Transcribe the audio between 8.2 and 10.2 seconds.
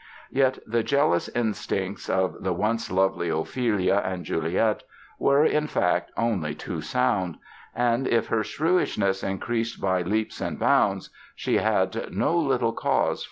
her shrewishness increased by